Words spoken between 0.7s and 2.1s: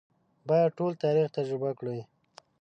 ټول تاریخ تجربه کړي.